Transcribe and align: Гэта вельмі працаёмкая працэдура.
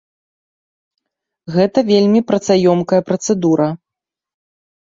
Гэта 1.55 1.79
вельмі 1.91 2.21
працаёмкая 2.31 3.01
працэдура. 3.11 3.67